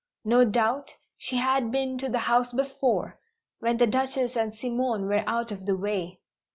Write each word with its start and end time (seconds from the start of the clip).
No 0.25 0.49
doubt 0.49 0.95
she 1.15 1.35
had 1.35 1.69
been 1.71 1.95
to 1.99 2.09
the 2.09 2.17
house 2.25 2.51
before, 2.53 3.19
when 3.59 3.77
the 3.77 3.85
Duchess 3.85 4.35
and 4.35 4.51
Simone 4.51 5.05
were 5.05 5.23
out 5.27 5.51
of 5.51 5.67
the 5.67 5.77
way. 5.77 6.19